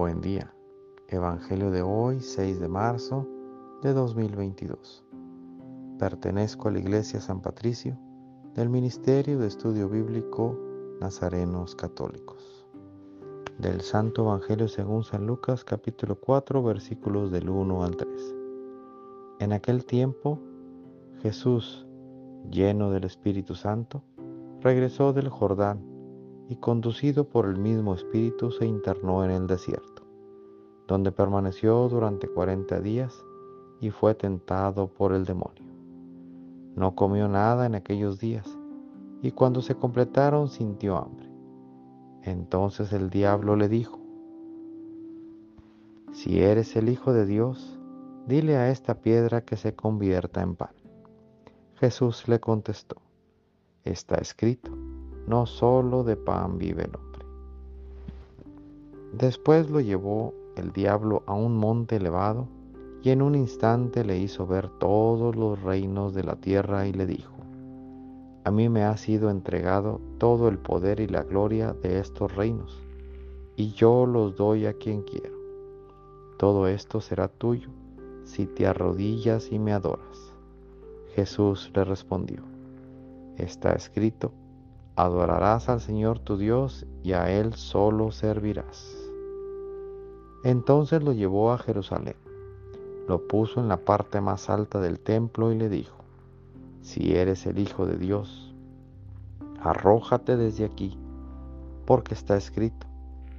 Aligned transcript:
Buen 0.00 0.22
día. 0.22 0.50
Evangelio 1.08 1.70
de 1.70 1.82
hoy, 1.82 2.20
6 2.20 2.58
de 2.58 2.68
marzo 2.68 3.28
de 3.82 3.92
2022. 3.92 5.04
Pertenezco 5.98 6.68
a 6.68 6.72
la 6.72 6.78
Iglesia 6.78 7.20
San 7.20 7.42
Patricio 7.42 7.98
del 8.54 8.70
Ministerio 8.70 9.38
de 9.38 9.46
Estudio 9.46 9.90
Bíblico 9.90 10.58
Nazarenos 11.02 11.74
Católicos. 11.74 12.66
Del 13.58 13.82
Santo 13.82 14.22
Evangelio 14.22 14.68
según 14.68 15.04
San 15.04 15.26
Lucas 15.26 15.64
capítulo 15.64 16.18
4 16.18 16.62
versículos 16.62 17.30
del 17.30 17.50
1 17.50 17.84
al 17.84 17.94
3. 17.98 18.34
En 19.40 19.52
aquel 19.52 19.84
tiempo 19.84 20.38
Jesús, 21.20 21.86
lleno 22.50 22.90
del 22.90 23.04
Espíritu 23.04 23.54
Santo, 23.54 24.02
regresó 24.62 25.12
del 25.12 25.28
Jordán 25.28 25.90
y 26.50 26.56
conducido 26.56 27.28
por 27.28 27.46
el 27.46 27.56
mismo 27.56 27.94
Espíritu 27.94 28.50
se 28.50 28.66
internó 28.66 29.24
en 29.24 29.30
el 29.30 29.46
desierto, 29.46 29.99
donde 30.90 31.12
permaneció 31.12 31.88
durante 31.88 32.26
cuarenta 32.26 32.80
días 32.80 33.24
y 33.80 33.90
fue 33.90 34.16
tentado 34.16 34.88
por 34.88 35.12
el 35.12 35.24
demonio. 35.24 35.62
No 36.74 36.96
comió 36.96 37.28
nada 37.28 37.66
en 37.66 37.76
aquellos 37.76 38.18
días 38.18 38.58
y 39.22 39.30
cuando 39.30 39.62
se 39.62 39.76
completaron 39.76 40.48
sintió 40.48 40.96
hambre. 40.96 41.30
Entonces 42.24 42.92
el 42.92 43.08
diablo 43.08 43.54
le 43.54 43.68
dijo, 43.68 44.00
si 46.10 46.42
eres 46.42 46.74
el 46.74 46.88
Hijo 46.88 47.12
de 47.12 47.24
Dios, 47.24 47.78
dile 48.26 48.56
a 48.56 48.68
esta 48.70 48.96
piedra 48.96 49.42
que 49.42 49.56
se 49.56 49.76
convierta 49.76 50.42
en 50.42 50.56
pan. 50.56 50.74
Jesús 51.76 52.26
le 52.26 52.40
contestó, 52.40 52.96
está 53.84 54.16
escrito 54.16 54.72
no 55.28 55.46
solo 55.46 56.02
de 56.02 56.16
pan 56.16 56.58
vive 56.58 56.82
el 56.82 56.96
hombre. 56.96 57.24
Después 59.12 59.70
lo 59.70 59.78
llevó 59.78 60.34
el 60.56 60.72
diablo 60.72 61.22
a 61.26 61.34
un 61.34 61.56
monte 61.56 61.96
elevado 61.96 62.48
y 63.02 63.10
en 63.10 63.22
un 63.22 63.34
instante 63.34 64.04
le 64.04 64.18
hizo 64.18 64.46
ver 64.46 64.68
todos 64.68 65.36
los 65.36 65.62
reinos 65.62 66.14
de 66.14 66.24
la 66.24 66.36
tierra 66.36 66.86
y 66.86 66.92
le 66.92 67.06
dijo, 67.06 67.32
a 68.44 68.50
mí 68.50 68.68
me 68.68 68.84
ha 68.84 68.96
sido 68.96 69.30
entregado 69.30 70.00
todo 70.18 70.48
el 70.48 70.58
poder 70.58 71.00
y 71.00 71.06
la 71.06 71.22
gloria 71.22 71.72
de 71.72 71.98
estos 71.98 72.34
reinos, 72.34 72.80
y 73.56 73.72
yo 73.72 74.06
los 74.06 74.36
doy 74.36 74.66
a 74.66 74.72
quien 74.72 75.02
quiero. 75.02 75.36
Todo 76.38 76.66
esto 76.66 77.00
será 77.00 77.28
tuyo 77.28 77.68
si 78.24 78.46
te 78.46 78.66
arrodillas 78.66 79.52
y 79.52 79.58
me 79.58 79.72
adoras. 79.72 80.32
Jesús 81.14 81.70
le 81.74 81.84
respondió, 81.84 82.42
está 83.36 83.72
escrito, 83.72 84.32
Adorarás 84.96 85.68
al 85.68 85.80
Señor 85.80 86.18
tu 86.18 86.36
Dios 86.36 86.86
y 87.02 87.12
a 87.12 87.30
Él 87.30 87.54
solo 87.54 88.10
servirás. 88.12 88.99
Entonces 90.42 91.02
lo 91.02 91.12
llevó 91.12 91.52
a 91.52 91.58
Jerusalén, 91.58 92.16
lo 93.06 93.28
puso 93.28 93.60
en 93.60 93.68
la 93.68 93.76
parte 93.76 94.22
más 94.22 94.48
alta 94.48 94.80
del 94.80 94.98
templo 94.98 95.52
y 95.52 95.58
le 95.58 95.68
dijo, 95.68 95.96
si 96.80 97.14
eres 97.14 97.44
el 97.44 97.58
Hijo 97.58 97.84
de 97.84 97.98
Dios, 97.98 98.54
arrójate 99.60 100.38
desde 100.38 100.64
aquí, 100.64 100.98
porque 101.84 102.14
está 102.14 102.38
escrito, 102.38 102.86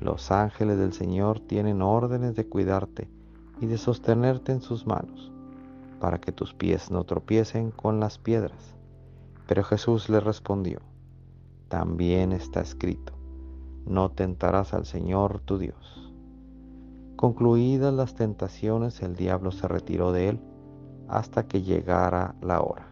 los 0.00 0.30
ángeles 0.30 0.78
del 0.78 0.92
Señor 0.92 1.40
tienen 1.40 1.82
órdenes 1.82 2.36
de 2.36 2.46
cuidarte 2.46 3.08
y 3.60 3.66
de 3.66 3.76
sostenerte 3.76 4.52
en 4.52 4.60
sus 4.60 4.86
manos, 4.86 5.32
para 5.98 6.18
que 6.20 6.30
tus 6.30 6.54
pies 6.54 6.92
no 6.92 7.02
tropiecen 7.02 7.72
con 7.72 7.98
las 7.98 8.18
piedras. 8.18 8.76
Pero 9.48 9.64
Jesús 9.64 10.08
le 10.08 10.20
respondió, 10.20 10.78
también 11.68 12.32
está 12.32 12.60
escrito, 12.60 13.14
no 13.84 14.12
tentarás 14.12 14.74
al 14.74 14.86
Señor 14.86 15.40
tu 15.40 15.58
Dios. 15.58 16.13
Concluidas 17.16 17.94
las 17.94 18.14
tentaciones, 18.14 19.02
el 19.02 19.14
diablo 19.14 19.50
se 19.52 19.68
retiró 19.68 20.12
de 20.12 20.30
él 20.30 20.40
hasta 21.08 21.46
que 21.46 21.62
llegara 21.62 22.34
la 22.40 22.60
hora. 22.60 22.86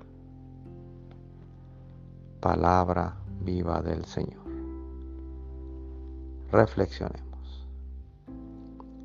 Palabra 2.41 3.17
viva 3.41 3.83
del 3.83 4.05
Señor. 4.05 4.43
Reflexionemos. 6.51 7.67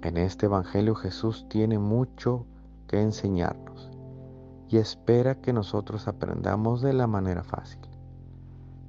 En 0.04 0.18
este 0.18 0.46
Evangelio 0.46 0.96
Jesús 0.96 1.46
tiene 1.50 1.80
mucho 1.80 2.46
que 2.88 3.02
enseñarnos 3.02 3.90
y 4.70 4.78
espera 4.78 5.42
que 5.42 5.54
nosotros 5.54 6.08
aprendamos 6.08 6.82
de 6.82 6.94
la 6.94 7.08
manera 7.08 7.44
fácil. 7.44 7.82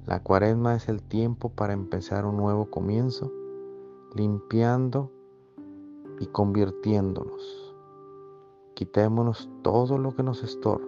La 0.05 0.21
cuaresma 0.21 0.75
es 0.75 0.89
el 0.89 1.01
tiempo 1.01 1.49
para 1.49 1.73
empezar 1.73 2.25
un 2.25 2.37
nuevo 2.37 2.69
comienzo, 2.69 3.31
limpiando 4.15 5.11
y 6.19 6.27
convirtiéndonos. 6.27 7.75
Quitémonos 8.75 9.49
todo 9.61 9.97
lo 9.97 10.15
que 10.15 10.23
nos 10.23 10.43
estorba 10.43 10.87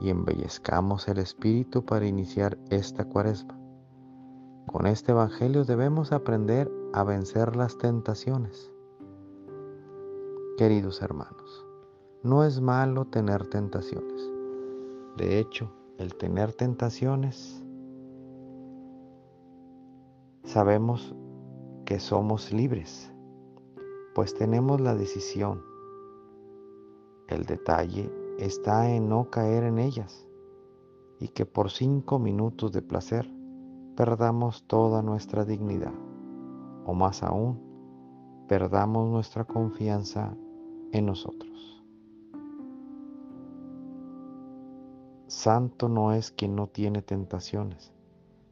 y 0.00 0.10
embellezcamos 0.10 1.08
el 1.08 1.18
espíritu 1.18 1.84
para 1.84 2.06
iniciar 2.06 2.58
esta 2.70 3.04
cuaresma. 3.04 3.58
Con 4.66 4.86
este 4.86 5.12
Evangelio 5.12 5.64
debemos 5.64 6.12
aprender 6.12 6.70
a 6.92 7.02
vencer 7.04 7.56
las 7.56 7.78
tentaciones. 7.78 8.70
Queridos 10.56 11.02
hermanos, 11.02 11.66
no 12.22 12.44
es 12.44 12.60
malo 12.60 13.06
tener 13.06 13.46
tentaciones. 13.46 14.30
De 15.16 15.38
hecho, 15.38 15.72
el 15.98 16.14
tener 16.14 16.52
tentaciones 16.52 17.64
sabemos 20.44 21.14
que 21.84 21.98
somos 21.98 22.52
libres, 22.52 23.12
pues 24.18 24.34
tenemos 24.34 24.80
la 24.80 24.96
decisión. 24.96 25.62
El 27.28 27.44
detalle 27.44 28.12
está 28.36 28.90
en 28.90 29.08
no 29.08 29.30
caer 29.30 29.62
en 29.62 29.78
ellas 29.78 30.26
y 31.20 31.28
que 31.28 31.46
por 31.46 31.70
cinco 31.70 32.18
minutos 32.18 32.72
de 32.72 32.82
placer 32.82 33.30
perdamos 33.96 34.66
toda 34.66 35.02
nuestra 35.02 35.44
dignidad, 35.44 35.94
o 36.84 36.94
más 36.94 37.22
aún, 37.22 37.60
perdamos 38.48 39.08
nuestra 39.08 39.44
confianza 39.44 40.36
en 40.90 41.06
nosotros. 41.06 41.84
Santo 45.28 45.88
no 45.88 46.12
es 46.12 46.32
quien 46.32 46.56
no 46.56 46.66
tiene 46.66 47.02
tentaciones, 47.02 47.92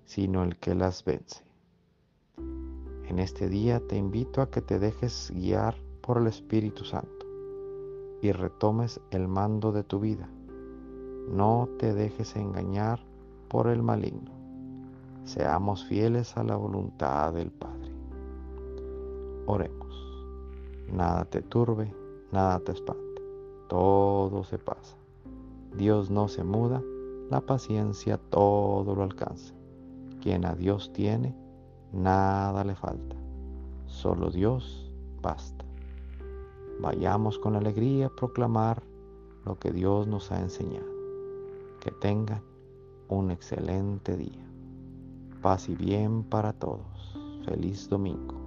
sino 0.05 0.45
el 0.45 0.59
que 0.59 0.77
las 0.77 1.05
vence. 1.05 1.46
En 3.17 3.21
este 3.21 3.49
día 3.49 3.81
te 3.81 3.97
invito 3.97 4.43
a 4.43 4.51
que 4.51 4.61
te 4.61 4.79
dejes 4.79 5.33
guiar 5.35 5.75
por 6.03 6.19
el 6.19 6.27
Espíritu 6.27 6.85
Santo 6.85 7.25
y 8.21 8.31
retomes 8.31 9.01
el 9.11 9.27
mando 9.27 9.73
de 9.73 9.83
tu 9.85 10.01
vida. 10.01 10.29
No 11.31 11.67
te 11.79 11.95
dejes 11.95 12.37
engañar 12.37 13.01
por 13.49 13.69
el 13.69 13.83
maligno. 13.83 14.33
Seamos 15.25 15.87
fieles 15.87 16.37
a 16.37 16.45
la 16.45 16.57
voluntad 16.57 17.33
del 17.33 17.51
Padre. 17.51 17.91
Oremos. 19.47 19.97
Nada 20.93 21.25
te 21.25 21.41
turbe, 21.41 21.91
nada 22.33 22.61
te 22.61 22.73
espante. 22.73 23.23
Todo 23.67 24.45
se 24.45 24.59
pasa. 24.59 24.95
Dios 25.75 26.11
no 26.11 26.29
se 26.29 26.45
muda, 26.45 26.83
la 27.31 27.41
paciencia 27.41 28.19
todo 28.19 28.95
lo 28.95 29.03
alcanza. 29.03 29.55
Quien 30.21 30.45
a 30.45 30.55
Dios 30.55 30.93
tiene, 30.93 31.35
Nada 31.93 32.65
le 32.65 32.75
falta. 32.75 33.17
Solo 33.87 34.31
Dios 34.31 34.91
basta. 35.23 35.65
Vayamos 36.81 37.39
con 37.39 37.57
alegría 37.57 38.07
a 38.07 38.15
proclamar 38.15 38.83
lo 39.45 39.59
que 39.59 39.73
Dios 39.73 40.07
nos 40.07 40.31
ha 40.31 40.41
enseñado. 40.41 40.87
Que 41.81 41.91
tengan 41.91 42.43
un 43.09 43.31
excelente 43.31 44.17
día. 44.17 44.45
Paz 45.41 45.69
y 45.69 45.75
bien 45.75 46.25
para 46.25 46.53
todos. 46.53 47.17
Feliz 47.45 47.89
domingo. 47.89 48.46